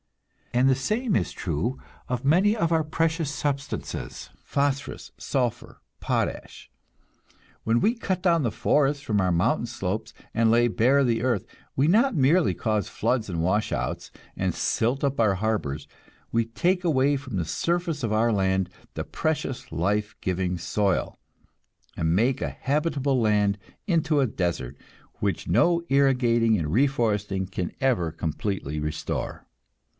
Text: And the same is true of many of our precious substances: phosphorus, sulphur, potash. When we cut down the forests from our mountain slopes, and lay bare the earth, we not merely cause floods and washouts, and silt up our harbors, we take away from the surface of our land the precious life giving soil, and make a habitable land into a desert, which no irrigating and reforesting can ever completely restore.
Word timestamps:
And 0.51 0.67
the 0.67 0.75
same 0.75 1.15
is 1.15 1.31
true 1.31 1.79
of 2.09 2.25
many 2.25 2.57
of 2.57 2.71
our 2.71 2.83
precious 2.83 3.29
substances: 3.33 4.31
phosphorus, 4.43 5.11
sulphur, 5.17 5.79
potash. 5.99 6.69
When 7.63 7.79
we 7.79 7.93
cut 7.95 8.21
down 8.21 8.41
the 8.41 8.51
forests 8.51 9.03
from 9.03 9.21
our 9.21 9.31
mountain 9.31 9.67
slopes, 9.67 10.13
and 10.33 10.49
lay 10.51 10.67
bare 10.67 11.03
the 11.03 11.21
earth, 11.21 11.45
we 11.75 11.87
not 11.87 12.15
merely 12.15 12.53
cause 12.53 12.89
floods 12.89 13.29
and 13.29 13.41
washouts, 13.43 14.11
and 14.35 14.53
silt 14.55 15.03
up 15.03 15.19
our 15.19 15.35
harbors, 15.35 15.87
we 16.31 16.45
take 16.45 16.83
away 16.83 17.15
from 17.15 17.37
the 17.37 17.45
surface 17.45 18.03
of 18.03 18.11
our 18.11 18.31
land 18.33 18.69
the 18.95 19.03
precious 19.05 19.71
life 19.71 20.15
giving 20.19 20.57
soil, 20.57 21.17
and 21.95 22.15
make 22.15 22.41
a 22.41 22.49
habitable 22.49 23.21
land 23.21 23.57
into 23.87 24.19
a 24.19 24.27
desert, 24.27 24.75
which 25.19 25.47
no 25.47 25.83
irrigating 25.89 26.57
and 26.57 26.69
reforesting 26.73 27.49
can 27.49 27.71
ever 27.79 28.11
completely 28.11 28.79
restore. 28.79 29.47